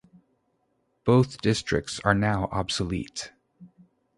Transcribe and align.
Both 1.03 1.41
districts 1.41 1.99
are 2.03 2.15
now 2.15 2.45
obsolete. 2.45 3.33